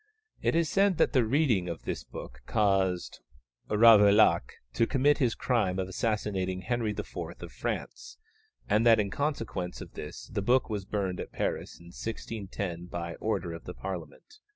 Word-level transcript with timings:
It 0.41 0.55
is 0.55 0.67
said 0.67 0.97
that 0.97 1.13
the 1.13 1.23
reading 1.23 1.69
of 1.69 1.83
this 1.83 2.03
book 2.03 2.41
caused 2.47 3.19
Ravaillac 3.69 4.53
to 4.73 4.87
commit 4.87 5.19
his 5.19 5.35
crime 5.35 5.77
of 5.77 5.87
assassinating 5.87 6.61
Henry 6.61 6.89
IV. 6.89 7.05
of 7.39 7.51
France, 7.51 8.17
and 8.67 8.83
that 8.83 8.99
in 8.99 9.11
consequence 9.11 9.79
of 9.79 9.93
this 9.93 10.25
the 10.33 10.41
book 10.41 10.71
was 10.71 10.85
burned 10.85 11.19
at 11.19 11.31
Paris 11.31 11.79
in 11.79 11.91
1610 11.93 12.87
by 12.87 13.13
order 13.17 13.53
of 13.53 13.65
the 13.65 13.75
Parliament. 13.75 14.39